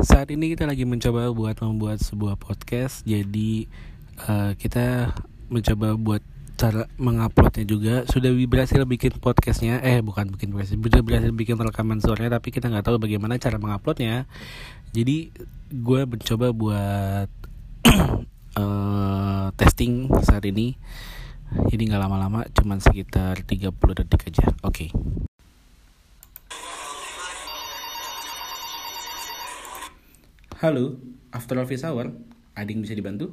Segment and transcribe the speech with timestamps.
[0.00, 3.04] Saat ini kita lagi mencoba buat membuat sebuah podcast.
[3.04, 3.68] Jadi
[4.16, 5.12] eh, kita
[5.52, 6.24] mencoba buat
[6.56, 7.94] cara menguploadnya juga.
[8.08, 9.84] Sudah berhasil bikin podcastnya.
[9.84, 10.80] Eh bukan bikin podcast.
[10.80, 12.40] Sudah berhasil bikin rekaman suaranya.
[12.40, 14.24] Tapi kita nggak tahu bagaimana cara menguploadnya.
[14.96, 15.36] Jadi
[15.68, 17.28] gue mencoba buat
[18.56, 20.80] eh, testing saat ini.
[21.68, 24.54] Jadi nggak lama-lama, cuman sekitar 30 detik aja.
[24.64, 24.88] Oke.
[30.60, 31.00] Halo,
[31.32, 32.12] After Office Hour,
[32.52, 33.32] ada yang bisa dibantu?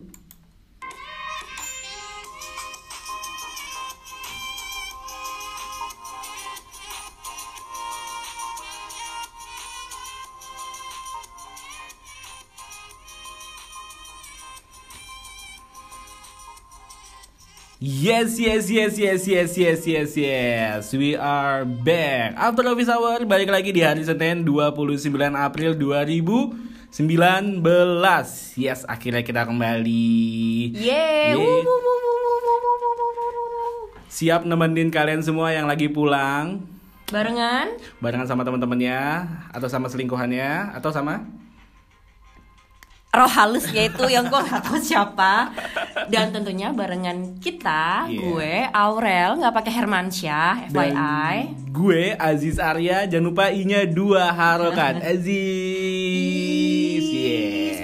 [17.84, 20.82] Yes, yes, yes, yes, yes, yes, yes, yes.
[20.96, 22.40] We are back.
[22.40, 25.76] After Office Hour balik lagi di hari Senin 29 April
[26.98, 27.62] 19
[28.58, 30.74] Yes, akhirnya kita kembali.
[30.74, 31.38] Yeay,
[34.10, 36.66] Siap nemenin kalian semua yang lagi pulang.
[37.14, 37.78] Barengan?
[38.02, 41.24] Barengan sama temen-temennya Atau sama selingkuhannya Atau sama?
[43.08, 45.50] Roh halusnya itu yang gue gak tau siapa.
[46.12, 48.20] Dan tentunya barengan kita yeah.
[48.20, 55.02] gue Aurel gak pakai Hermansyah FYI dan gue Aziz Arya jangan lupa i-nya dua harokat.
[55.14, 56.07] Aziz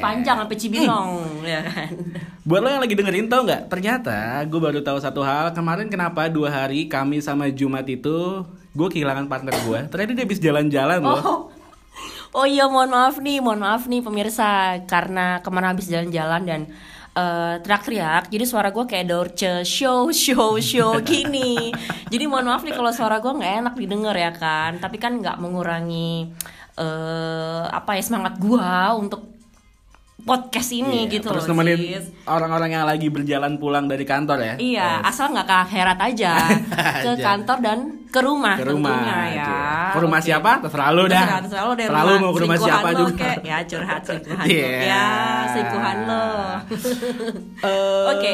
[0.04, 1.12] panjang sampai Cibinong
[1.48, 1.92] ya kan?
[2.48, 3.72] Buat lo yang lagi dengerin tau nggak?
[3.72, 5.56] Ternyata gue baru tahu satu hal.
[5.56, 8.44] Kemarin kenapa dua hari Kamis sama Jumat itu
[8.76, 9.80] gue kehilangan partner gue.
[9.88, 11.24] Ternyata dia habis jalan-jalan loh.
[11.24, 11.42] oh.
[12.34, 14.84] Oh iya mohon maaf nih mohon maaf nih pemirsa.
[14.90, 16.62] Karena ke mana habis jalan-jalan dan
[17.16, 21.72] eh, teriak-teriak jadi suara gue kayak Dorce show show show gini.
[22.12, 24.84] Jadi mohon maaf nih kalau suara gue nggak enak didengar ya kan?
[24.84, 26.28] Tapi kan nggak mengurangi
[26.74, 28.68] eh apa ya semangat gue
[28.98, 29.34] untuk
[30.24, 31.80] podcast ini Iya, gitu Terus loh nemenin
[32.24, 34.56] orang-orang yang lagi berjalan pulang dari kantor ya.
[34.56, 35.10] Iya, Yes.
[35.10, 36.32] asal nggak ke akhirat aja,
[36.98, 39.26] ke kantor dan ke rumah, Ke rumah tentunya ya.
[39.28, 39.54] aja.
[39.90, 40.26] Ke rumah Oke.
[40.26, 40.52] siapa?
[40.62, 41.26] Terserah lu dah.
[41.42, 43.18] Terserah, lo deh Terserah lu mau ke rumah siapa lo, juga.
[43.20, 44.54] kayak, ya curhat selingkuhan lo.
[44.86, 45.06] Ya,
[45.50, 46.26] selingkuhan lo.
[47.64, 48.34] Eh, Oke.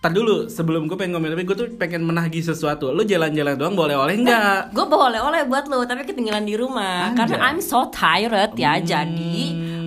[0.00, 2.88] Tar dulu, sebelum gue pengen ngomong tapi gue tuh pengen menagih sesuatu.
[2.88, 4.72] Lu jalan-jalan doang boleh-oleh enggak?
[4.72, 7.12] Gue bawa oleh-oleh buat lo, tapi ketinggalan di rumah.
[7.12, 7.20] Anjay.
[7.20, 8.86] Karena I'm so tired ya, Hmm.
[8.86, 9.36] jadi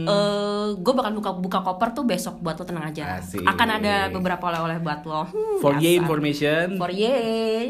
[0.06, 3.18] eh gue bakal buka buka koper tuh besok buat lo tenang aja.
[3.18, 3.41] Asik.
[3.41, 5.24] Akan ada beberapa oleh-oleh buat lo.
[5.25, 6.00] Hmm, For your biasa.
[6.00, 7.16] information, For ye.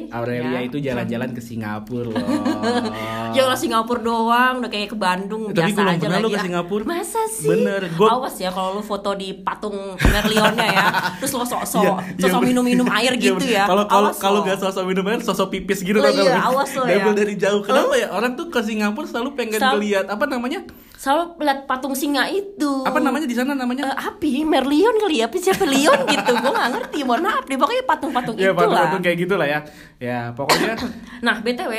[0.09, 0.59] Aurelia Ya.
[0.63, 2.15] itu jalan-jalan ke Singapura loh.
[3.33, 6.21] Ya Allah Singapura doang, udah kayak ke Bandung Tapi biasa belum aja lagi.
[6.21, 6.83] lu ke Ah, Singapura.
[6.85, 7.49] Masa sih?
[7.49, 10.85] Bener, gua- Awas ya kalau lu foto di patung Merlionnya ya,
[11.17, 12.49] terus lo sok-sok, iya, sosok bener.
[12.51, 13.65] minum-minum air Iya, gitu ya.
[13.65, 14.45] Kalau kalau kalau lo.
[14.45, 16.45] gak sosok minum air, sosok pipis gitu Oh, iya, gak?
[16.45, 17.09] awas lo ya.
[17.11, 17.61] Dari jauh.
[17.63, 18.07] Kenapa ya?
[18.09, 20.61] Orang tuh ke Singapura selalu pengen ngeliat apa namanya?
[21.03, 22.71] Selalu lihat patung singa itu.
[22.87, 23.91] Apa namanya di sana namanya?
[23.91, 26.31] Eh, api Merlion kali ya, apa siapa Leon gitu?
[26.31, 27.59] Gue gak ngerti, mohon maaf deh.
[27.59, 29.03] Pokoknya patung-patung ya itu patung-patung lah.
[29.03, 29.59] kayak gitulah ya.
[29.99, 30.79] Ya, pokoknya
[31.27, 31.73] Nah, btw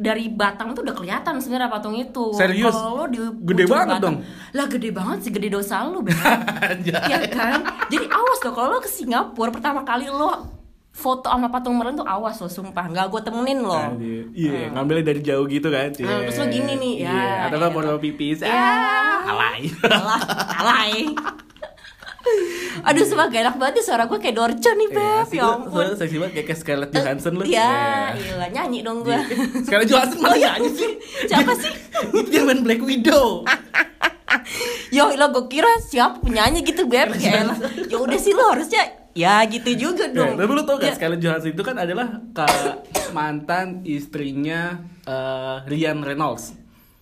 [0.00, 2.32] dari Batang tuh udah kelihatan sebenarnya patung itu.
[2.32, 2.72] Serius?
[2.72, 4.16] Kalau lo di Gede banget Batam- dong.
[4.56, 6.16] Lah gede banget sih, gede dosa lu, Beb.
[6.16, 7.04] Anjay.
[7.04, 10.59] ya kan jadi awas loh kalau lo ke Singapura pertama kali lo
[10.90, 14.26] foto sama patung meren tuh awas lo sumpah nggak gue temenin lo Anjir.
[14.32, 15.90] Iya, ngambilnya dari jauh gitu kan.
[15.92, 16.02] Hmm.
[16.02, 18.38] Nah, terus lo gini nih, ya, Iya, atau nggak foto pipis.
[18.40, 18.50] Ya.
[18.50, 19.60] Ah, alay.
[19.86, 20.20] alah
[20.56, 20.92] alay
[22.80, 25.44] aduh sumpah gak enak banget nih suara gue kayak Dorce nih Iya, beb sih, ya
[25.50, 27.42] ampun lu seksi banget kayak kayak Scarlett Johansson lu.
[27.42, 27.72] ya Iya.
[28.14, 29.16] gila nyanyi dong gue
[29.64, 30.90] Scarlett Johansson mana nyanyi sih?
[31.24, 31.72] siapa sih
[32.12, 33.44] Itu dia main Black Widow.
[34.90, 37.40] yo lo gue kira siapa penyanyi gitu beb ya
[37.82, 40.94] ya udah sih lo harusnya ya gitu juga Ya, dong tapi lu tau gak Ya.
[40.94, 42.08] Scarlett Johansson itu kan adalah
[43.10, 46.54] mantan istrinya eh, Ryan Reynolds.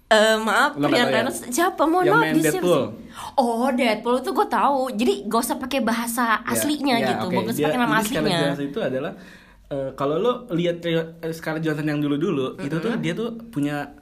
[0.09, 1.15] Eh maaf, Lo Ryan ya?
[1.15, 1.85] Reynolds siapa?
[1.85, 2.81] Mohon Yang main siapa Deadpool.
[2.81, 2.89] sih?
[3.37, 4.81] Oh, Deadpool itu gue tahu.
[4.91, 7.37] Jadi gak usah pakai bahasa aslinya Ya, gitu, oke.
[7.39, 8.41] gak usah pakai nama jadi Scarlett aslinya.
[8.41, 9.13] Johansson itu adalah
[9.69, 10.77] eh, kalau lo lihat
[11.31, 13.93] Scarlett Johansson yang dulu-dulu itu tuh dia tuh punya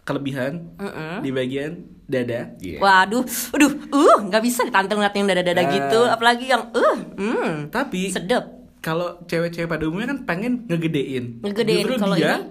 [0.00, 0.72] kelebihan
[1.20, 2.56] di bagian dada.
[2.58, 2.78] Iya.
[2.78, 3.22] Waduh,
[3.52, 5.68] aduh, uh, nggak bisa ditantang ngeliat yang dada-dada Ah.
[5.68, 8.44] gitu, apalagi yang, uh, hmm, Tapi sedep.
[8.78, 11.38] kalau cewek-cewek pada umumnya kan pengen ngegedein.
[11.38, 12.48] Ngegedein, Justru kalau dia ini?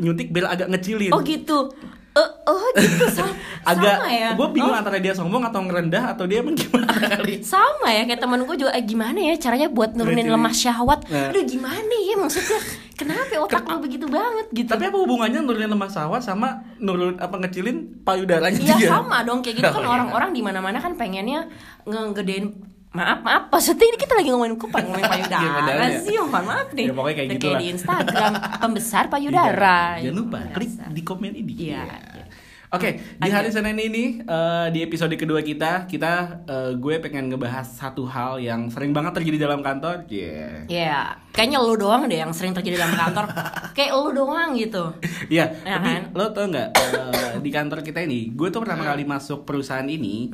[0.00, 1.10] nyuntik biar agak ngecilin.
[1.10, 1.72] Oh gitu,
[2.10, 3.32] eh, oh gitu, sama,
[3.62, 4.30] agak sama ya.
[4.34, 7.40] gue bingung Oh, antara dia sombong atau ngerendah atau dia emang gimana kali.
[7.42, 10.34] sama ya kayak temen gue juga eh, gimana ya caranya buat nurunin Ngecilin.
[10.34, 11.28] lemah syahwat Nah.
[11.30, 12.60] aduh gimana ya maksudnya
[13.00, 17.32] kenapa otak lu begitu banget gitu Tapi apa hubungannya nurunin lemak sawah sama nurun apa
[17.38, 19.90] ngecilin payudaranya Iya sama dong kayak gitu kan Oh, iya.
[19.90, 21.48] orang-orang di mana-mana kan pengennya
[21.82, 22.52] ngegedein
[22.90, 25.98] maaf maaf maksudnya ini kita lagi ngomongin kupang ngomongin Iya, payudara ya.
[26.00, 27.56] sih mohon maaf nih Ya, pokoknya kayak gitu lah.
[27.56, 28.32] di Instagram
[28.62, 31.52] pembesar payudara Jangan lupa klik di komen ini.
[31.56, 31.82] Iya.
[31.86, 32.24] Iya.
[32.70, 37.66] Oke, di hari Senin ini eh, di episode kedua kita, kita eh, gue pengen ngebahas
[37.66, 40.06] satu hal yang sering banget terjadi dalam kantor.
[40.06, 40.70] Yeah.
[40.70, 43.26] Iya, kayaknya lu doang deh yang sering terjadi dalam kantor.
[43.76, 44.94] Kayak lu doang gitu.
[45.26, 46.02] Iya, Ya tapi kan?
[46.14, 50.30] lo tau nggak eh, di kantor kita ini, gue tuh pertama kali masuk perusahaan ini,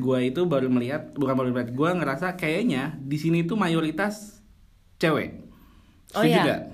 [0.00, 4.40] gue itu baru melihat, bukan baru melihat, gue ngerasa kayaknya di sini tuh mayoritas
[4.96, 5.44] cewek.
[6.16, 6.72] Oh, iya.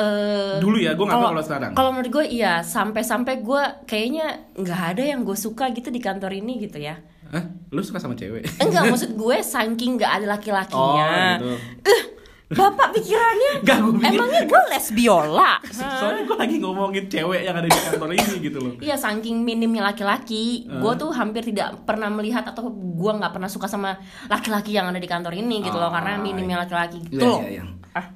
[0.00, 1.70] Eh, Dulu ya, gue nggak tahu kalau sekarang.
[1.72, 6.32] Kalau menurut gue iya, sampai-sampai gue kayaknya nggak ada yang gue suka gitu di kantor
[6.32, 6.96] ini gitu ya.
[7.28, 7.44] Hah?
[7.68, 8.42] Lu suka sama cewek?
[8.58, 11.04] Enggak, maksud gue saking nggak ada laki-lakinya.
[11.36, 11.50] Oh, gitu.
[11.86, 12.02] Eh,
[12.50, 15.52] bapak pikirannya Nggak, gue pikir- emangnya gue lesbiola?
[16.00, 18.72] Soalnya gue lagi ngomongin cewek yang ada di kantor ini gitu loh.
[18.80, 20.80] Iya saking minimnya laki-laki, Eh.
[20.80, 23.94] gue tuh hampir tidak pernah melihat atau gue nggak pernah suka sama
[24.26, 27.40] laki-laki yang ada di kantor ini gitu loh Oh, karena minimnya laki-laki gitu Iya, loh.
[27.40, 27.64] iya, iya.
[27.92, 28.06] Ah,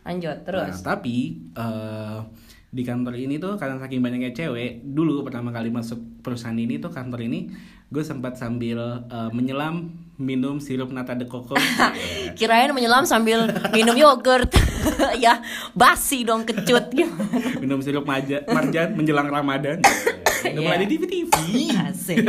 [0.00, 0.80] lanjut terus.
[0.80, 1.16] Nah, tapi
[1.52, 2.18] eh,
[2.70, 6.88] di kantor ini tuh karena saking banyaknya cewek, dulu pertama kali masuk perusahaan ini tuh
[6.88, 7.50] kantor ini,
[7.86, 11.56] gue sempat sambil eh, menyelam minum sirup nata de coco.
[12.38, 14.52] Kirain menyelam sambil minum yogurt,
[15.24, 15.40] ya
[15.72, 16.92] basi dong kecut
[17.62, 19.80] minum sirup maja, marjan menjelang Ramadan.
[20.40, 20.82] Mulai Iya.
[20.82, 21.32] di TV-TV.
[21.84, 22.24] Asik,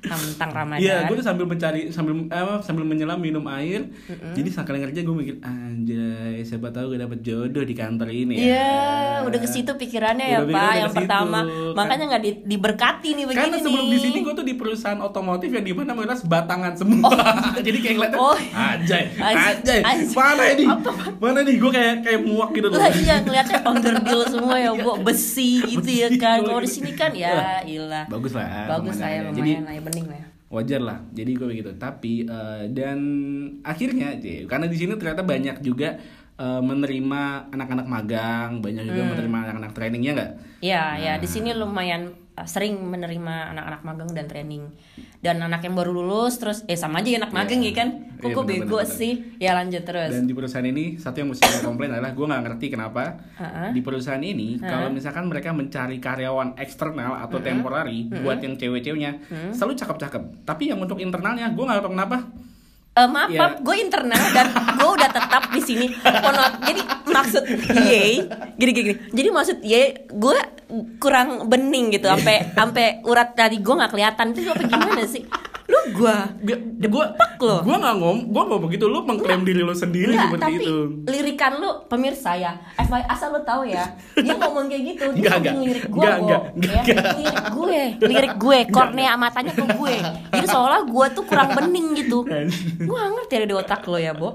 [0.00, 0.78] tentang Ramadan.
[0.78, 3.90] Iya, gue tuh sambil mencari sambil eh, sambil menyelam minum air.
[4.30, 8.34] Jadi sekali kerja gue mikir anjay, siapa tahu gue dapet jodoh di kantor ini.
[8.36, 8.76] ya." Iya,
[9.24, 10.72] udah ke situ pikirannya ya Pak.
[10.78, 14.42] Yang pertama, Kan- makanya nggak di- diberkati nih begini Karena sebelum di sini gue tuh
[14.42, 17.10] di perusahaan otomotif yang di mana mayoritas batangan semua.
[17.66, 18.36] Jadi kayak ngeliatnya, Oh.
[18.50, 19.80] anjay, Anjay,
[20.12, 20.64] mana ini?
[21.16, 21.54] Mana nih?
[21.56, 22.78] Gue kayak kayak muak gitu loh.
[22.78, 26.38] Iya ngeliatnya onderdil semua ya bu besi gitu ya kan.
[26.38, 26.76] kalau Kalau di gitu.
[26.76, 28.04] sini kan ya ilah.
[28.06, 28.46] Bagus lah.
[28.68, 29.28] Bagus lah ya pemandangannya.
[29.28, 30.28] lumayan Jadi lah ya bening lah ya.
[30.48, 30.98] wajar lah.
[31.12, 31.70] Jadi gue begitu.
[31.74, 32.98] Tapi eh, dan
[33.60, 35.96] akhirnya, karena di sini ternyata banyak juga
[36.36, 39.10] eh, menerima anak-anak magang, banyak juga Hmm.
[39.12, 40.32] menerima anak-anak trainingnya nggak?
[40.60, 41.20] Iya ya Nah.
[41.20, 44.68] di sini lumayan uh, sering menerima anak-anak magang dan training
[45.18, 47.70] dan anak yang baru lulus terus eh sama aja ya anak magang Iya.
[47.70, 47.88] ya kan.
[48.14, 49.12] Kok Iya, gue bego sih.
[49.38, 50.10] Ya lanjut terus.
[50.10, 53.02] Dan di perusahaan ini satu yang mesti gue komplain adalah gue nggak ngerti kenapa
[53.34, 53.70] Ha-ha.
[53.70, 59.10] di perusahaan ini kalau misalkan mereka mencari karyawan eksternal atau temporary buat yang cewek-ceweknya
[59.50, 60.22] selalu cakep-cakep.
[60.44, 62.18] Tapi yang untuk internalnya gue nggak tahu kenapa.
[62.98, 63.38] Eh, maaf, Iya.
[63.38, 65.86] maaf, gue internal dan gue udah tetap di sini.
[66.02, 66.58] Maaf.
[66.66, 67.42] Jadi maksud
[67.78, 68.26] ye,
[68.58, 68.84] gini gini.
[68.84, 68.96] gini.
[69.14, 70.36] Jadi maksud ye, gue
[70.98, 74.34] kurang bening gitu, sampai sampai urat tadi gue nggak kelihatan.
[74.34, 75.22] Itu apa gimana sih?
[75.68, 76.16] Lu gue
[76.80, 77.06] Gue
[77.38, 77.60] lo.
[77.60, 80.76] gue nggak ngom gue nggak begitu lu mengklaim diri lu sendiri Enggak, seperti tapi itu.
[81.06, 82.52] lirikan lu pemirsa ya.
[82.74, 86.16] FYI asal lu tahu ya Dia ngomong kayak gitu Dia Enggak, ngomong lirik gue Enggak,
[86.18, 86.26] Bo.
[86.26, 86.82] enggak, ya.
[87.14, 89.94] Lirik gue Lirik gue Kornea matanya ke gue.
[90.32, 92.24] Jadi seolah gue tuh kurang bening gitu.
[92.88, 94.32] Gue gak ngerti ada di otak lo ya Bo.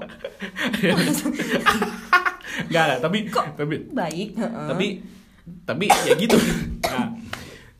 [2.64, 3.18] Enggak, tapi
[3.52, 4.28] tapi Baik?
[4.38, 4.86] Tapi
[5.60, 6.36] tapi ya gitu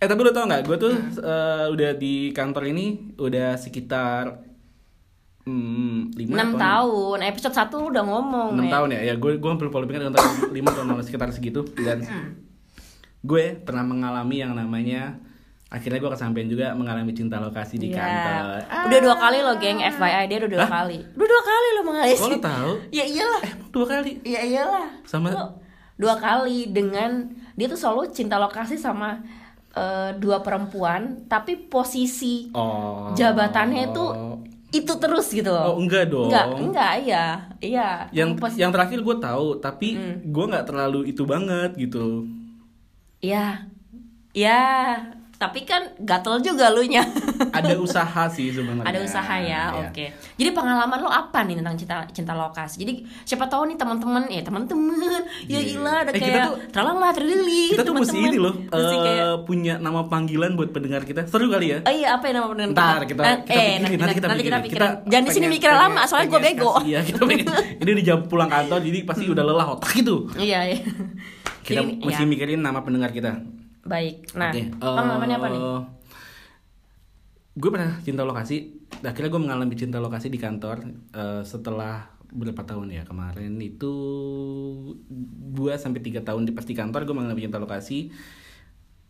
[0.05, 0.63] eh tapi lu tau nggak?
[0.63, 4.37] Gue tuh eh, udah di kantor ini udah sekitar
[5.49, 9.01] hmm, lima 6 tahun Episode 1 lu udah ngomong enam tahun ya?
[9.09, 11.65] Ya gue gue hampir lupa lupa antara lima tahun lalu sekitar segitu.
[11.75, 12.05] Dan
[13.25, 15.17] gue pernah mengalami yang namanya
[15.73, 17.99] akhirnya gue kesampaian juga mengalami cinta lokasi di Iya.
[17.99, 18.45] kantor.
[18.69, 19.81] Ah, Udah dua kali lo geng.
[19.81, 20.99] FYI Dia udah dua kali.
[21.01, 22.71] Udah dua kali lo mengalami kok lu tahu?
[22.93, 23.43] Ya iyalah.
[23.73, 24.11] Dua kali?
[24.23, 24.87] Iya iyalah.
[25.09, 25.47] Sama- Lo
[25.95, 29.23] dua kali dengan dia tuh selalu cinta lokasi sama
[29.75, 34.05] eh, dua perempuan, tapi posisi oh jabatannya itu
[34.73, 35.75] itu terus gitu oh loh.
[35.79, 37.25] enggak dong Enggak, enggak iya.
[37.59, 37.91] Iya.
[38.11, 40.17] yang Pos- yang terakhir gue tahu tapi Hmm.
[40.25, 42.27] gue nggak terlalu itu banget gitu
[43.21, 43.71] Iya.
[44.33, 44.63] Iya.
[45.45, 47.05] Tapi kan gatel juga lu nya.
[47.53, 49.81] ada usaha sih sebenarnya Ada usaha ya, Iya.
[49.85, 50.07] oke.
[50.35, 52.81] Jadi pengalaman lo apa nih tentang cinta cinta lokasi?
[52.81, 55.75] Jadi siapa tahu nih teman-teman, ya teman-teman, ya Iya.
[55.75, 59.03] ilah ada Eh, kita kayak tuh- tralala trilili kita tuh mesti ini loh Mesti eh,
[59.03, 62.49] kayak punya nama panggilan buat pendengar kita seru kali ya Oh iya apa yang nama
[62.49, 64.61] beneran Ntar kita, Eh, kita eh, pikirin, nanti kita pikirin.
[64.63, 64.91] pikirin.
[65.05, 66.73] Jangan di sini mikir lama soalnya gue bego.
[66.81, 67.47] Iya, kita pengen,
[67.83, 70.31] ini di jam pulang kantor jadi pasti udah lelah otak gitu.
[70.35, 70.79] Iya iya.
[71.61, 72.27] Kita Jadi, mesti ya.
[72.27, 73.41] mikirin nama pendengar kita.
[73.85, 74.33] Baik.
[74.33, 75.61] Nah, Oke, pengalamannya apa nih?
[75.61, 75.81] eh,
[77.55, 78.57] Gue pernah cinta lokasi.
[79.01, 83.95] Akhirnya gue mengalami cinta lokasi di kantor eh, setelah berapa tahun ya kemarin itu
[85.55, 88.11] dua sampai tiga tahun di pas di kantor gue mengalami cinta lokasi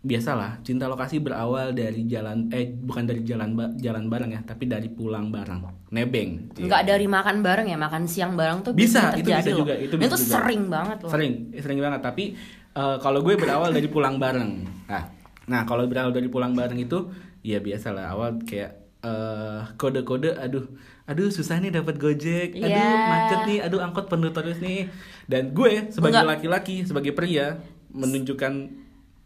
[0.05, 4.69] biasalah cinta lokasi berawal dari jalan eh bukan dari jalan ba- jalan bareng ya tapi
[4.69, 9.25] dari pulang bareng nebeng Enggak dari makan bareng ya, makan siang bareng tuh Bisa, bisa
[9.25, 10.35] itu bisa juga, itu bisa itu juga.
[10.37, 11.09] sering banget loh.
[11.09, 12.37] sering sering banget tapi
[12.75, 14.67] eh, kalau gue berawal dari pulang bareng.
[14.87, 15.05] Nah
[15.45, 17.13] nah kalau berawal dari pulang bareng itu
[17.45, 20.65] ya biasa lah awal kayak eh, kode-kode aduh
[21.05, 22.57] aduh susah nih dapat gojek.
[22.57, 23.09] Aduh Iya.
[23.09, 23.59] macet nih.
[23.61, 24.89] Aduh angkot penuh terus nih.
[25.25, 27.61] Dan gue sebagai laki-laki sebagai pria
[27.93, 28.84] menunjukkan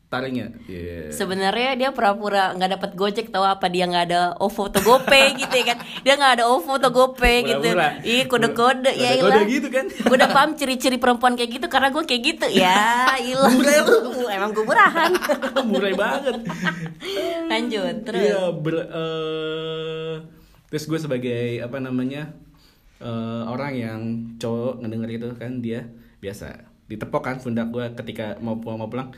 [0.08, 0.56] taringnya.
[0.64, 1.12] Iya.
[1.12, 3.68] Sebenarnya dia pura-pura nggak dapat gojek tahu apa?
[3.68, 5.78] Dia nggak ada OVO atau GoPay gitu ya kan?
[6.00, 7.60] Dia nggak ada OVO atau GoPay gitu.
[7.60, 7.88] Pura-pura.
[8.00, 8.92] iya kode-kode.
[8.96, 9.84] Ya ilah gitu kan.
[9.84, 12.46] gue udah paham ciri-ciri perempuan kayak gitu karena gue kayak gitu.
[12.50, 13.84] Ya ilah Murai
[14.32, 15.10] emang gue murahan
[15.68, 16.36] Murai banget.
[17.48, 18.24] lanjut terus.
[18.24, 20.12] Iya, ber- eh,
[20.68, 22.32] terus gue sebagai apa namanya
[22.98, 24.00] eh, orang yang
[24.40, 25.84] cowok ngedenger itu kan dia
[26.18, 29.12] biasa ditepok kan pundak gue ketika mau mau pulang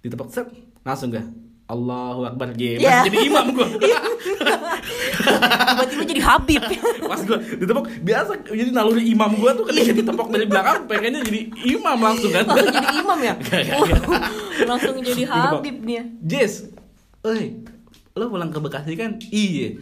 [0.00, 0.48] ditepok set
[0.82, 1.26] langsung gak
[1.66, 3.02] Allahu Akbar G Iya.
[3.04, 3.66] jadi imam gue
[5.66, 6.62] tiba-tiba jadi Habib
[7.02, 11.40] pas gue ditepok biasa jadi naluri imam gue tuh ketika ditepok dari belakang pengennya jadi
[11.68, 14.22] imam langsung kan langsung jadi imam ya Gak, gak, gak.
[14.64, 15.22] langsung jadi.
[15.26, 16.70] Habib dia Jess,
[17.22, 17.60] oi,
[18.14, 19.18] lo pulang ke Bekasi kan?
[19.28, 19.76] Iya.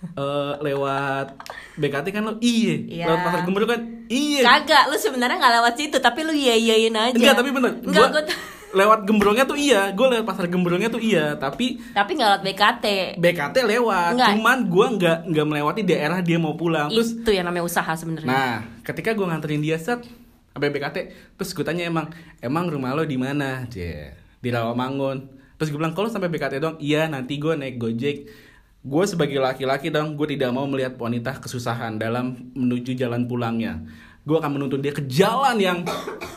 [0.00, 1.36] Eh, lewat
[1.76, 2.74] BKT kan lo iya.
[2.80, 3.04] Iya.
[3.04, 4.40] Lewat pasar Gembur kan iya.
[4.42, 7.72] kagak lu sebenarnya nggak lewat situ tapi lu iya iyain aja Enggak, tapi bener.
[7.80, 8.24] enggak Gua gue
[8.70, 9.90] lewat Gembrongnya tuh iya.
[9.94, 11.34] Gue lewat pasar Gembrongnya tuh iya.
[11.36, 12.86] Tapi tapi nggak lewat BKT
[13.18, 14.12] BKT lewat.
[14.16, 14.28] Enggak.
[14.34, 16.88] Cuman gue nggak nggak melewati daerah dia mau pulang.
[16.90, 20.02] Terus, itu yang namanya usaha sebenarnya nah, ketika gue nganterin dia set
[20.50, 20.96] sampai BKT,
[21.38, 22.10] terus gue tanya emang,
[22.42, 23.64] emang rumah lo di mana?
[23.70, 25.40] Cie, di Rawamangun.
[25.56, 28.18] Terus gue bilang kalau sampai BKT dong, iya nanti gue naik Gojek.
[28.80, 33.84] Gue sebagai laki-laki dong, gue tidak mau melihat wanita kesusahan dalam menuju jalan pulangnya.
[34.20, 35.78] Gue akan menuntun dia ke jalan yang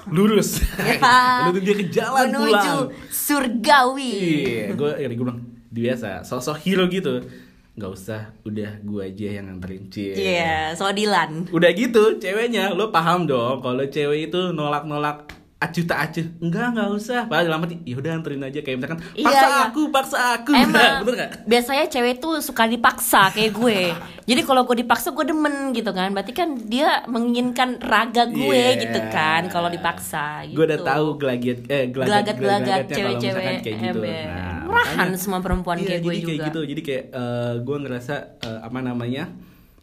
[0.08, 0.64] lurus.
[0.80, 0.98] Ya.
[1.48, 2.80] menuntun dia ke jalan menuju pulang.
[3.12, 5.42] surgawi Iya, gue ya gue bilang
[5.74, 7.26] biasa, sosok hero gitu.
[7.74, 10.14] Nggak usah, udah gue aja yang nganterin cie.
[10.14, 11.50] Iya, Sodilan.
[11.50, 16.26] Udah gitu, ceweknya lo paham dong kalau cewek itu nolak-nolak acuh tak acuh.
[16.40, 17.22] Enggak, enggak usah.
[17.26, 19.60] Padahal dalam hati, ya udah anterin aja kayak misalkan Iya, paksa iya.
[19.66, 20.52] aku, paksa aku.
[20.52, 21.30] Emang Bener gak?
[21.44, 23.80] biasanya cewek tuh suka dipaksa kayak gue.
[24.24, 26.10] Jadi kalau gue dipaksa gue demen gitu kan.
[26.10, 28.80] Berarti kan dia menginginkan raga gue Iya.
[28.80, 30.56] gitu kan kalau dipaksa gitu.
[30.56, 34.00] Gue udah tahu gelagat eh gelagat kalau cewek-cewek kayak gitu.
[34.00, 36.30] Nah, Murahan makanya- semua perempuan Iya, kayak gue jadi juga.
[36.30, 36.62] kayak gitu.
[36.66, 39.26] Jadi kayak eh, gue ngerasa eh, apa namanya?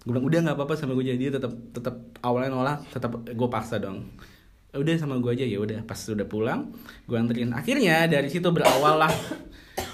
[0.01, 3.77] Gue bilang udah nggak apa-apa sama gue jadi tetap tetap awalnya nolak, tetap gue paksa
[3.77, 4.09] dong.
[4.71, 6.71] Udah sama gue aja ya udah pas sudah pulang
[7.11, 7.51] gue anterin.
[7.51, 9.13] Akhirnya dari situ berawal lah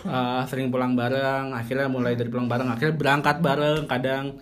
[0.04, 1.56] eh, sering pulang bareng.
[1.56, 3.88] Akhirnya mulai dari pulang bareng, akhirnya berangkat bareng.
[3.88, 4.36] Kadang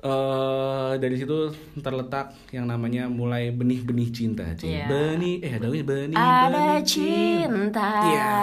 [0.00, 4.48] eh dari situ terletak yang namanya mulai benih-benih cinta.
[4.56, 4.80] Cie.
[4.80, 4.86] Iya.
[4.88, 8.34] Benih eh ada benih Ada benih cinta Iya.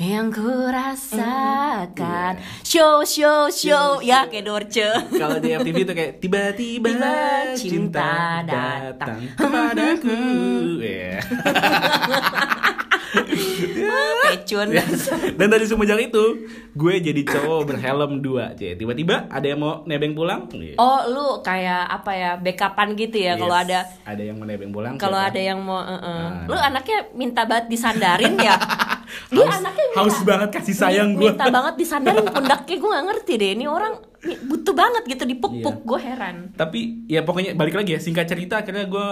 [0.00, 2.40] yang ku rasakan.
[2.64, 4.00] Show, show, show.
[4.00, 4.88] Ya kayak Dorce.
[5.12, 7.12] Kalau di FTV itu kayak tiba-tiba Tiba
[7.52, 8.08] cinta cinta
[8.48, 9.18] datang datang.
[9.36, 10.18] kepadaku.
[10.80, 11.20] Iya.
[14.24, 14.68] Pecun.
[15.34, 16.24] Dan dari semenjak itu
[16.70, 18.74] gue jadi cowok berhelm dua, cie.
[18.74, 20.50] Tiba-tiba ada yang mau nebeng pulang.
[20.50, 20.74] Iya.
[20.76, 22.30] Oh, lu kayak apa ya?
[22.36, 23.64] Backupan gitu ya kalau Yes.
[23.64, 24.94] ada ada yang mau nebeng pulang.
[24.96, 26.02] kalau ada yang mau eh, eh.
[26.02, 26.66] Ah, lu nah.
[26.66, 28.56] anaknya minta banget disandarin ya
[29.30, 31.30] dia Haus- anaknya minta, haus banget kasih sayang gua.
[31.30, 33.94] minta banget disandarin pundaknya gue nggak ngerti deh ini orang
[34.42, 35.86] butuh banget gitu dipuk-puk Iya.
[35.86, 39.06] gue heran Tapi ya pokoknya balik lagi ya singkat cerita akhirnya gue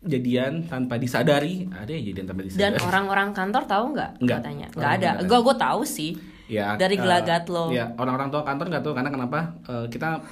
[0.00, 1.66] jadian tanpa disadari.
[1.66, 2.80] Ada yang jadian tanpa dan disadari.
[2.80, 4.38] orang-orang kantor tahu nggak Nggak.
[4.38, 6.12] katanya nggak ada gue gue tahu sih
[6.46, 10.22] ya dari eh, gelagat lo ya orang-orang tua kantor nggak tahu karena kenapa Eh, kita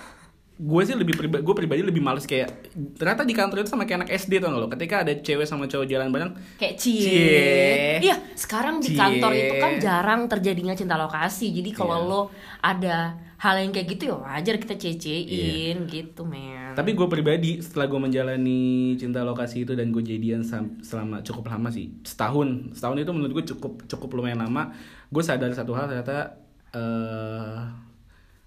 [0.56, 4.08] gue sih lebih pribadi gue pribadi lebih males kayak ternyata di kantor itu sama kayak
[4.08, 6.96] anak SD tuh lo ketika ada cewek sama cowok jalan bareng kayak cie.
[6.96, 8.00] Cie.
[8.00, 8.96] Iya, sekarang di Cie.
[8.96, 11.52] kantor itu kan jarang terjadinya cinta lokasi.
[11.52, 12.08] Jadi kalau Iya.
[12.08, 12.20] lo
[12.58, 12.96] ada
[13.36, 15.92] hal yang kayak gitu ya wajar kita cecein Iya.
[15.92, 16.72] gitu, men.
[16.72, 18.60] tapi gue pribadi setelah gue menjalani
[18.96, 20.40] cinta lokasi itu dan gue jadian
[20.80, 24.72] selama cukup lama sih setahun setahun itu menurut gue cukup cukup lumayan lama
[25.12, 26.32] gue sadar satu hal ternyata
[26.72, 27.85] eh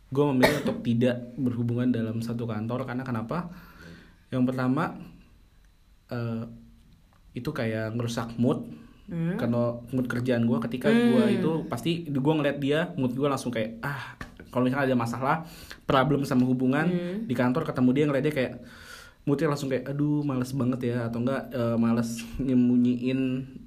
[0.09, 3.53] gue memilih untuk tidak berhubungan dalam satu kantor karena kenapa
[4.29, 4.97] yang pertama
[6.09, 6.43] eh
[7.31, 8.65] itu kayak ngerusak mood
[9.09, 9.41] Hmm.
[9.41, 13.81] karena mood kerjaan gue ketika gue itu pasti gue ngeliat dia mood gue langsung kayak
[13.81, 14.13] ah
[14.53, 15.35] kalau misalnya ada masalah
[15.89, 17.17] problem sama hubungan Hmm.
[17.25, 18.53] di kantor ketemu dia ngeliat dia kayak
[19.25, 23.19] moodnya langsung kayak aduh males banget ya atau enggak eh, males nyembunyiin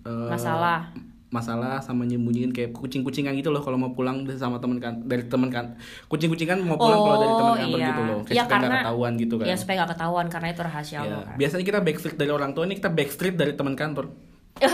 [0.06, 0.94] eh, Masalah.
[1.32, 5.48] Masalah sama nyembunyiin kayak kucing-kucingan gitu loh kalau mau pulang sama temen kan dari temen
[5.48, 5.74] kan
[6.06, 7.88] kucing-kucingan mau pulang kalau dari temen kantor iya.
[7.88, 10.60] gitu loh kayak Iya, supaya nggak ketahuan gitu kan Ya supaya gak ketahuan karena itu
[10.60, 11.34] rahasia Ya, lo kan.
[11.40, 14.12] biasanya kita backstreet dari orang tua ini kita backstreet dari teman kantor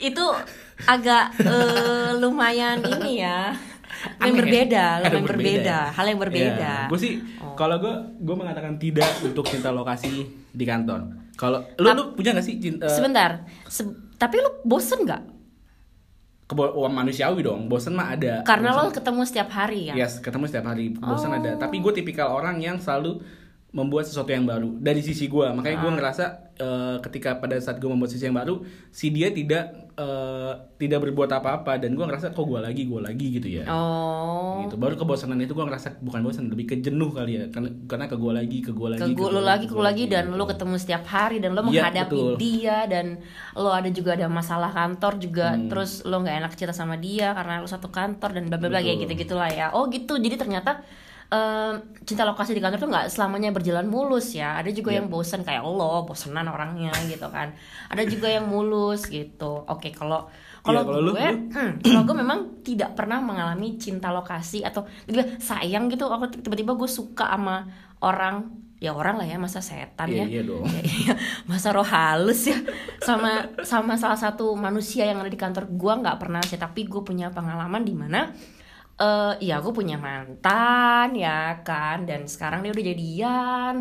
[0.00, 0.24] itu
[0.84, 3.54] agak eh, lumayan ini ya.
[4.20, 4.36] Yang Aneh.
[4.36, 6.72] berbeda, lumayan yang berbeda, hal yang berbeda.
[6.84, 6.90] Oh.
[6.92, 7.12] gue sih
[7.56, 10.10] kalau gue gue mengatakan tidak untuk cinta lokasi
[10.52, 11.06] di kantor.
[11.32, 15.35] Kalau lu lu punya gak sih cinta Sebentar, se- tapi lu bosen nggak?
[16.46, 17.66] Kebo- manusiawi dong?
[17.66, 18.42] Bosen mah ada.
[18.42, 19.94] Karena Bosen- lo ketemu setiap hari ya.
[19.96, 20.90] Yes, ketemu setiap hari.
[20.90, 21.38] Bosan Oh.
[21.38, 21.54] ada.
[21.56, 23.18] Tapi gue tipikal orang yang selalu
[23.68, 24.72] membuat sesuatu yang baru.
[24.74, 25.82] Dari sisi gue makanya Ah.
[25.82, 26.24] gue ngerasa
[26.56, 28.54] eh, ketika pada saat gue membuat sesuatu yang baru
[28.88, 33.26] si dia tidak eh, tidak berbuat apa-apa dan gue ngerasa kok gue lagi gue lagi?
[33.30, 33.64] gitu ya.
[33.66, 34.64] Oh.
[34.64, 34.76] Gitu.
[34.76, 37.44] Baru kebosanan itu gue ngerasa bukan bosan lebih ke jenuh kali ya.
[37.50, 40.04] Karena karena ke gue lagi ke gue lagi ke gue lo lagi ke gue lagi
[40.06, 40.52] dan lo gitu.
[40.54, 42.34] ketemu setiap hari dan lo Iya, menghadapi betul.
[42.38, 43.06] dia dan
[43.52, 45.68] lo ada juga ada masalah kantor juga Hmm.
[45.68, 48.80] terus lo nggak enak cerita sama dia karena lo satu kantor dan bla bla bla
[48.80, 49.72] kayak gitu gitulah ya.
[49.72, 50.16] Oh gitu.
[50.16, 50.80] Jadi ternyata
[51.28, 55.02] em, cinta lokasi di kantor tuh nggak selamanya berjalan mulus ya ada juga Iya.
[55.02, 57.50] yang bosan kayak lo bosenan orangnya gitu kan
[57.86, 60.30] ada juga yang mulus gitu oke kalau
[60.60, 61.28] kalau Iya, kalau lu, gue?
[61.54, 66.74] Hmm, kalau gue memang tidak pernah mengalami cinta lokasi atau tiba sayang gitu aku tiba-tiba
[66.74, 67.70] gue suka sama
[68.02, 70.66] orang ya orang lah ya masa setan Iya, ya iya dong.
[70.68, 71.14] Ya, iya.
[71.46, 72.58] masa roh halus ya
[73.00, 77.00] sama sama salah satu manusia yang ada di kantor gue nggak pernah sih tapi gue
[77.00, 78.34] punya pengalaman di mana
[78.96, 83.74] eh ya gue punya mantan ya kan dan sekarang dia udah jadian.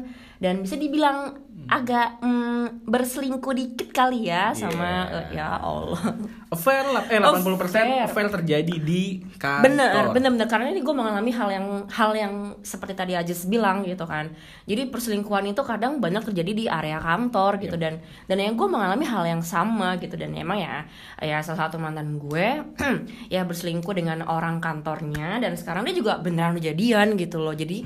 [0.43, 5.17] Dan bisa dibilang agak mm, berselingkuh dikit kali ya sama Iya.
[5.17, 6.01] eh, ya Allah.
[6.45, 7.03] Affair lah.
[7.07, 8.05] Eh 80% Affair.
[8.05, 9.65] affair terjadi di kantor.
[9.65, 10.47] Bener bener bener.
[10.47, 14.29] Karena ini gue mengalami hal yang hal yang seperti tadi Ajis bilang gitu kan.
[14.63, 17.75] Jadi perselingkuhan itu kadang banyak terjadi di area kantor gitu.
[17.75, 20.15] Dan dan yang gue mengalami hal yang sama gitu.
[20.15, 20.85] Dan emang ya
[21.17, 22.61] ya salah satu mantan gue
[23.33, 25.41] ya berselingkuh dengan orang kantornya.
[25.41, 27.51] Dan sekarang dia juga beneran udah jadian gitu loh.
[27.51, 27.83] Jadi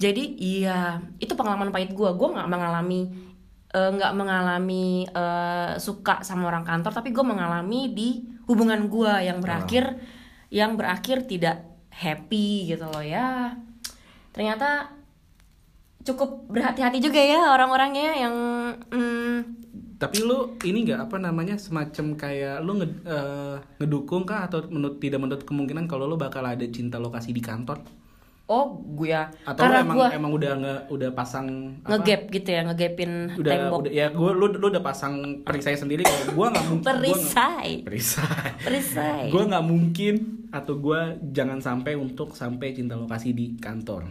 [0.00, 0.78] jadi iya
[1.20, 3.12] itu pengalaman pahit gue gue nggak mengalami
[3.70, 9.38] eh, nggak mengalami eh, suka sama orang kantor tapi gue mengalami di hubungan gue yang
[9.44, 10.00] berakhir
[10.50, 11.62] yang berakhir tidak
[11.94, 13.54] happy gitu loh ya.
[14.34, 14.90] Ternyata
[16.00, 18.34] cukup berhati-hati juga ya orang-orangnya yang
[18.88, 19.38] mm,
[20.00, 24.48] tapi lu ini nggak apa namanya semacam kayak lu nge- eh, ngedukung kah?
[24.48, 27.84] Atau menurut tidak menurut kemungkinan kalau lu bakal ada cinta lokasi di kantor
[28.50, 31.46] oh gue ya atau karena emang gue emang udah nge udah pasang
[31.86, 36.02] ngegap gitu ya ngegapin udah tembok udah ya gue lu lu udah pasang perisai sendiri
[36.02, 40.14] kalau gue nggak mungkin gua nggak- perisai perisai perisai gue nggak mungkin
[40.50, 44.10] atau gue jangan sampai untuk sampai cinta lokasi di kantor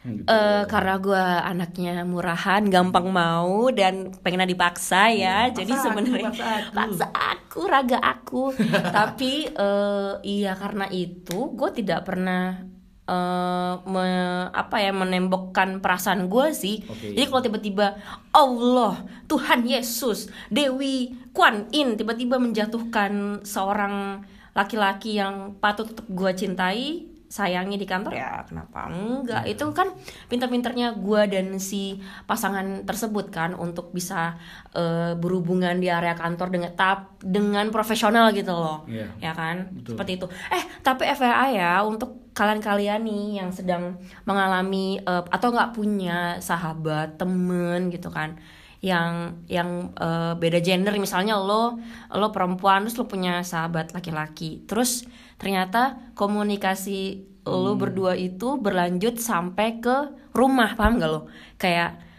[0.00, 0.24] Gitu.
[0.24, 5.52] Eh, karena gue anaknya murahan, gampang mau dan pengen dipaksa ya.
[5.52, 6.72] Paksa Jadi sebenarnya paksa aku.
[6.72, 8.42] paksa aku, raga aku.
[8.96, 12.64] Tapi eh, iya karena itu gue tidak pernah
[13.10, 16.86] eh, me- apa ya menembokkan perasaan gue sih.
[16.86, 17.10] Oke.
[17.18, 17.86] Jadi kalau tiba-tiba
[18.30, 24.22] Allah, Tuhan Yesus, Dewi Kuan In tiba-tiba menjatuhkan seorang
[24.54, 29.46] laki-laki yang patut tetap gue cintai sayangi di kantor ya kenapa enggak?
[29.46, 29.94] Itu kan
[30.26, 34.34] pinter-pinternya gue dan si pasangan tersebut kan untuk bisa
[34.74, 38.82] eh, berhubungan di area kantor dengan tap dengan profesional gitu loh.
[38.90, 39.06] Iya.
[39.22, 39.70] ya kan?
[39.70, 39.94] Betul.
[39.94, 40.26] seperti itu.
[40.50, 43.94] Eh tapi FYI ya untuk kalian-kalian nih yang sedang
[44.26, 48.34] mengalami eh, atau nggak punya sahabat temen gitu kan
[48.82, 50.98] yang yang eh, beda gender.
[50.98, 51.78] Misalnya lo
[52.10, 54.66] lo perempuan terus lo punya sahabat laki-laki.
[54.66, 55.06] Terus
[55.40, 61.20] ternyata komunikasi lo berdua itu berlanjut sampai ke rumah paham gak lo?
[61.56, 62.10] Kayak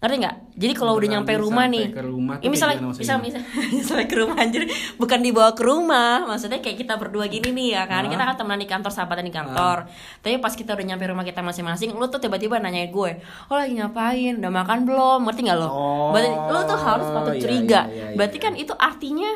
[0.00, 0.36] ngerti nggak?
[0.56, 3.44] Jadi kalau udah nyampe rumah nih ke rumah ya misalnya misal, misal,
[3.76, 4.64] misalnya ke rumah anjir
[4.96, 6.24] bukan dibawa ke rumah.
[6.24, 8.08] Maksudnya kayak kita berdua gini nih ya kan?
[8.08, 8.08] Ah.
[8.08, 9.84] kita kan temenan di kantor sahabatan di kantor.
[10.24, 13.10] Tapi pas kita udah nyampe rumah kita masing-masing lu tuh tiba-tiba nanyain gue
[13.52, 14.40] oh lagi ngapain?
[14.40, 15.20] Udah makan belum?
[15.28, 15.68] Ngerti nggak lo?
[15.68, 17.80] Oh, berarti lu tuh harus patut iya, curiga.
[17.92, 18.44] iya, iya, berarti iya.
[18.48, 19.30] kan itu artinya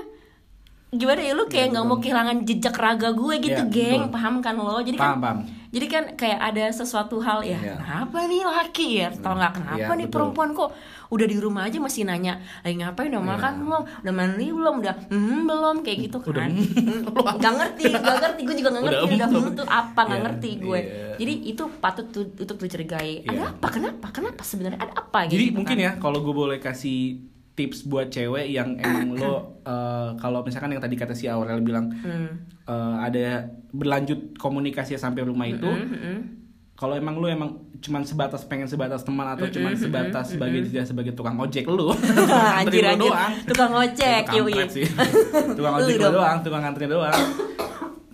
[0.94, 4.00] gimana ya lu kayak nggak mau kehilangan jejak raga gue gitu Iya, geng.
[4.02, 4.12] betul.
[4.12, 4.78] paham kan lo?
[4.78, 7.74] Jadi paham kan paham jadi kan kayak ada sesuatu hal ya Iya.
[7.76, 9.10] kenapa nih laki ya?
[9.10, 10.14] Atau nggak kenapa Iya, nih betul.
[10.14, 10.70] perempuan kok?
[11.08, 13.10] Udah di rumah aja masih nanya lagi ngapain?
[13.10, 13.60] Udah makan Iya.
[13.60, 13.82] belum?
[14.00, 14.74] Udah mandi belum?
[14.78, 15.76] Udah hmm belum.
[15.82, 16.50] Kayak gitu kan.
[17.34, 18.40] nggak ngerti nggak ngerti.
[18.40, 20.00] Gue juga nggak Udah ngerti udah hmm tuh apa?
[20.00, 20.78] Nggak Iya, ngerti gue.
[20.80, 21.06] iya.
[21.16, 23.12] jadi itu patut tuh untuk dicurigai.
[23.20, 23.28] Iya.
[23.28, 23.66] ada apa?
[23.68, 24.06] Kenapa?
[24.10, 24.78] Kenapa sebenarnya?
[24.80, 25.84] Ada apa Jadi gitu mungkin kan.
[25.84, 27.18] ya kalau gue boleh kasih
[27.54, 31.90] tips buat cewek yang emang lo eh, kalau misalkan yang tadi kata si Aurel bilang
[31.94, 32.44] Hmm.
[32.62, 33.26] eh, ada
[33.70, 36.18] berlanjut komunikasi sampai rumah itu Hmm, hmm.
[36.74, 41.12] kalau emang lu emang cuman sebatas pengen sebatas teman atau cuman sebatas sebagai dia sebagai
[41.12, 41.92] tukang ojek lu
[42.58, 43.12] anjir anjir
[43.44, 44.86] tukang ojek kampret sih.
[45.56, 46.12] tukang ojek dong.
[46.12, 47.22] doang tukang nganterin doang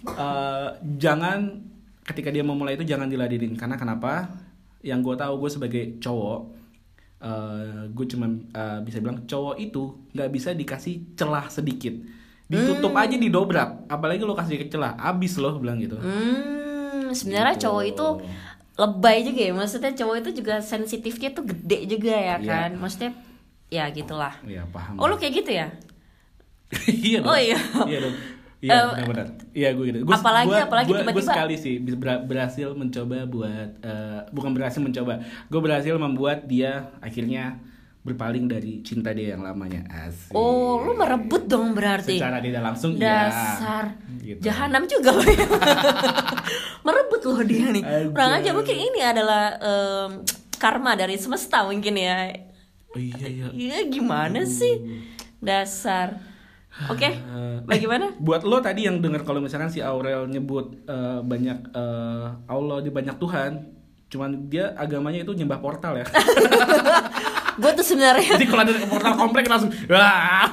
[0.01, 1.61] Eh, jangan
[2.03, 4.33] ketika dia memulai itu jangan diladenin karena kenapa
[4.81, 6.41] yang gue tahu gue sebagai cowok
[7.91, 11.93] gue cuman eh, bisa bilang cowok itu nggak bisa dikasih celah sedikit
[12.47, 13.03] ditutup Hmm.
[13.03, 17.65] aja didobrak apalagi lo kasih celah abis lo bilang gitu Hmm, sebenarnya Gitu.
[17.67, 18.07] cowok itu
[18.75, 19.53] lebay juga ya.
[19.53, 22.39] Maksudnya cowok itu juga sensitifnya tuh gede juga ya Iya.
[22.41, 22.71] kan.
[22.75, 23.11] Maksudnya
[23.69, 24.35] ya gitulah.
[24.43, 25.69] Iya paham Oh lu kayak gitu ya?
[26.89, 27.59] iya dong Oh, iya.
[27.85, 28.17] iya dong
[28.61, 29.27] Iya Eh, benar-benar.
[29.51, 29.99] Iya gue gitu.
[30.03, 34.79] Gua, apalagi- gua- apalagi gua- tiba-tiba- sekali sih ber- berhasil mencoba buat eh, bukan berhasil
[34.79, 35.15] mencoba.
[35.47, 37.57] Gue berhasil membuat dia akhirnya
[38.01, 39.85] berpaling dari cinta dia yang lamanya.
[39.87, 40.33] Asik.
[40.33, 42.17] Oh, lu merebut dong berarti.
[42.17, 43.29] Secara tidak langsung iya.
[43.29, 43.85] Dasar
[44.19, 44.41] Gitu.
[44.41, 45.47] jahanam juga lo ya.
[46.81, 47.83] merebut loh dia nih.
[47.83, 48.11] Aduh.
[48.11, 50.11] Kurang aja mungkin ini adalah em,
[50.55, 52.29] karma dari semesta mungkin ya.
[52.91, 53.47] Oh, iya iya.
[53.51, 54.81] Iya gimana sih?
[55.39, 56.30] Dasar.
[56.89, 58.15] Oke, Eh, bagaimana?
[58.27, 62.91] Buat lo tadi yang dengar kalau misalkan si Aurel nyebut eh, banyak eh, Allah di
[62.95, 63.53] banyak Tuhan,
[64.11, 66.07] cuman dia agamanya itu nyembah portal ya.
[67.61, 70.49] Gue tuh sebenarnya Jadi kalau ada portal komplek langsung wah.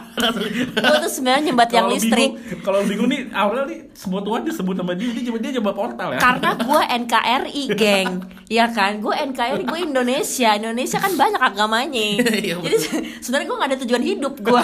[0.76, 2.32] gue tuh sebenarnya nyembat yang listrik.
[2.60, 6.10] Kalau bingung nih Aurel nih semua Tuhan disebut sama dia, dia coba dia coba portal
[6.14, 6.20] ya.
[6.20, 8.10] Karena gue NKRI, geng,
[8.46, 9.00] ya kan?
[9.00, 10.50] Gue NKRI, gue Indonesia.
[10.54, 12.08] Indonesia kan banyak agamanya.
[12.38, 14.62] Iya, Jadi se- sebenarnya gue gak ada tujuan hidup gue.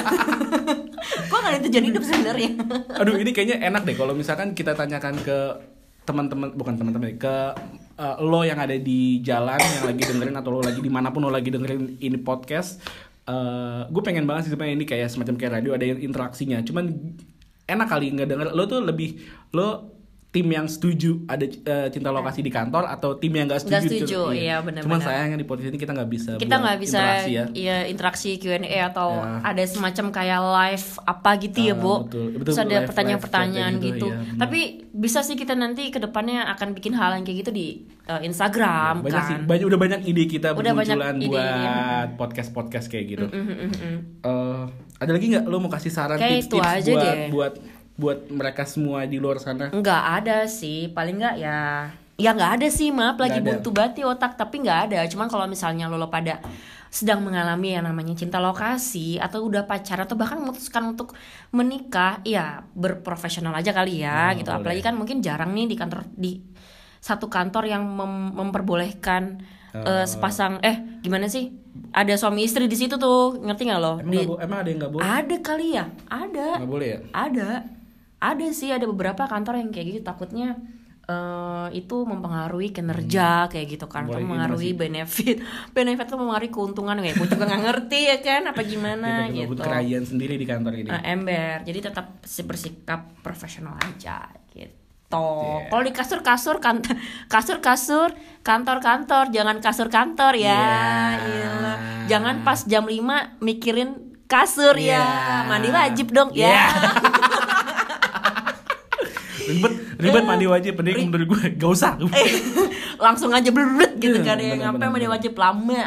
[1.29, 2.49] gue gak ada tujuan hidup sebenarnya.
[2.97, 5.37] Aduh ini kayaknya enak deh kalau misalkan kita tanyakan ke
[6.03, 7.35] teman-teman bukan teman-teman ke
[7.99, 11.23] eh, lo yang ada di jalan yang lagi dengerin atau lo lagi di mana pun
[11.23, 12.83] lo lagi dengerin ini podcast
[13.23, 16.59] eh gue pengen banget sih sebenarnya ini kayak semacam kayak radio ada yang interaksinya.
[16.59, 16.91] Cuman
[17.63, 19.23] enak kali nggak denger lo tuh lebih
[19.55, 19.92] lo
[20.33, 23.83] tim yang setuju ada eh, cinta lokasi di kantor atau tim yang nggak setuju, Nggak
[23.85, 24.83] setuju, Cuman- iya, benar-benar.
[24.83, 28.29] cuman sayangnya di podcast ini kita nggak bisa Kita nggak bisa interaksi ya ya interaksi
[28.35, 29.45] Q&A atau Ya.
[29.45, 31.93] ada semacam kayak live apa gitu ya, Ah, Bu.
[32.03, 32.25] betul.
[32.33, 33.85] Betul, Terus ada pertanyaan-pertanyaan gitu.
[33.85, 34.39] gitu, iya, benar.
[34.41, 34.59] Tapi
[34.91, 37.67] bisa sih kita nanti ke depannya akan bikin hal yang kayak gitu di
[38.03, 39.45] uh, Instagram banyak sih kan.
[39.45, 42.09] banyak udah banyak ide kita Udah banyak ide, buat iya.
[42.11, 43.97] podcast podcast kayak gitu Mm, mm, mm, mm.
[44.23, 44.63] Eh,
[44.97, 47.29] ada lagi nggak lo mau kasih saran tips-tips buat deh.
[47.29, 47.53] buat
[47.93, 52.67] buat mereka semua di luar sana Nggak ada sih, paling nggak ya ya nggak ada
[52.69, 54.99] sih maaf lagi buntu bati otak tapi nggak ada.
[55.05, 56.37] Cuman kalau misalnya lo, lo pada
[56.87, 61.17] sedang mengalami yang namanya cinta lokasi atau udah pacaran atau bahkan memutuskan untuk
[61.49, 64.45] menikah, ya berprofesional aja kali ya Oh, gitu.
[64.47, 64.61] boleh.
[64.61, 66.37] Apalagi kan mungkin jarang nih di kantor di
[66.97, 69.41] satu kantor yang mem- memperbolehkan
[69.73, 69.81] Oh.
[69.81, 71.49] eh, sepasang eh gimana sih?
[71.89, 73.97] Ada suami istri di situ tuh, ngerti nggak lo?
[73.97, 76.47] emang, Di- emang ada yang nggak boleh ada kali ya, ada.
[76.61, 77.49] nggak boleh ya Ada,
[78.23, 80.55] ada sih ada beberapa kantor yang kayak gitu takutnya
[81.03, 84.07] eh, itu mempengaruhi kinerja kayak gitu kan, Hmm.
[84.07, 85.37] Boleh, ini mempengaruhi benefit,
[85.75, 89.61] benefit tuh mempengaruhi keuntungan kayak gue juga nggak ngerti ya kan, apa gimana Tiba-tiba gitu.
[89.61, 94.71] kerajaan sendiri di kantor ini Eh, ember, jadi tetap si- bersikap profesional aja gitu.
[95.11, 95.67] Yeah.
[95.67, 96.79] Kalau di kasur-kasur kan
[97.33, 100.47] kasur-kasur kantor-kantor, jangan kasur kantor ya.
[100.47, 101.11] Yeah.
[101.21, 101.51] Iya.
[102.07, 102.95] Jangan pas jam 5
[103.39, 103.93] mikirin
[104.25, 104.97] kasur ya.
[104.97, 105.39] Yeah.
[105.45, 106.63] Mandi wajib dong ya.
[109.43, 109.51] Yeah.
[109.59, 111.93] ribet ribet mandi wajib mending menurut gue gak usah
[113.03, 113.49] Langsung aja
[113.99, 114.55] gitu Iya, kan ya.
[114.55, 115.83] Ngapain mandi wajib lama.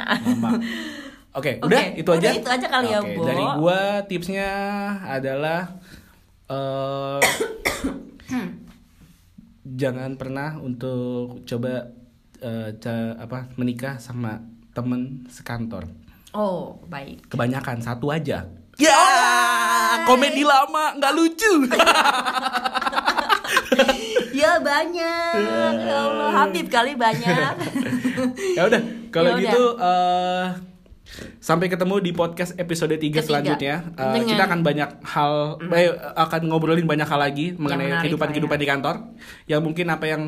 [1.33, 2.31] Oke, udah itu udah aja.
[2.33, 3.25] itu aja kali ya, Bo.
[3.25, 4.49] Dari gua tipsnya
[5.05, 5.81] adalah
[6.47, 7.21] eh
[9.81, 11.93] jangan pernah untuk coba
[12.41, 14.41] eh, ca- apa menikah sama
[14.73, 15.89] temen sekantor.
[16.37, 17.33] Oh, baik.
[17.33, 18.45] Kebanyakan satu aja.
[18.77, 19.01] Ya,
[20.05, 21.65] komedi lama nggak lucu.
[24.37, 25.33] Ya banyak.
[25.81, 27.55] Ya Allah, Habib kali banyak.
[28.57, 30.47] ya udah, kalau Ya gitu eh
[31.41, 33.23] sampai ketemu di podcast episode 3 Ketiga.
[33.23, 33.77] selanjutnya.
[33.97, 35.33] Dengan- kita akan banyak hal
[35.73, 35.89] eh,
[36.19, 38.65] akan ngobrolin banyak hal lagi mengenai kehidupan-kehidupan lah ya.
[38.65, 38.95] di kantor.
[39.49, 40.23] Yang mungkin apa yang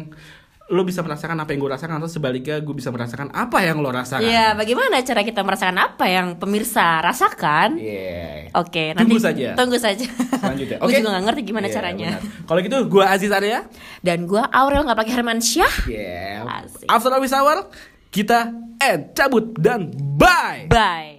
[0.69, 3.89] lo bisa merasakan apa yang gue rasakan atau sebaliknya gue bisa merasakan apa yang lo
[3.89, 4.29] rasakan.
[4.29, 7.81] Ya, bagaimana cara kita merasakan apa yang pemirsa rasakan?
[7.81, 8.53] Yeah.
[8.53, 9.49] Oke, nanti Tunggu saja.
[9.57, 10.05] Tunggu saja.
[10.37, 10.77] Selanjutnya.
[10.77, 11.01] Gue Oke.
[11.01, 12.09] juga gak ngerti gimana Yeah, caranya.
[12.45, 13.65] Kalau gitu gue Aziz Arya.
[14.05, 15.75] Dan gue Aurel nggak pakai Hermansyah.
[15.89, 16.45] Yeah.
[16.45, 16.85] Asik.
[16.85, 17.73] After Hour
[18.13, 18.53] kita
[18.85, 20.69] end cabut dan bye.
[20.69, 21.18] Bye.